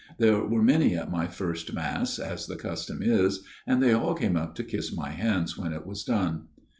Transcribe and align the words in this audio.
There 0.17 0.43
were 0.43 0.63
many 0.63 0.95
at 0.95 1.11
my 1.11 1.27
first 1.27 1.75
Mass, 1.75 2.17
as 2.17 2.47
the 2.47 2.55
custom 2.55 3.01
is, 3.03 3.43
and 3.67 3.83
they 3.83 3.93
all 3.93 4.15
came 4.15 4.35
up 4.35 4.55
to 4.55 4.63
kiss 4.63 4.91
my 4.91 5.11
hands 5.11 5.59
when 5.59 5.73
it 5.73 5.85
was 5.85 6.03
done. 6.03 6.47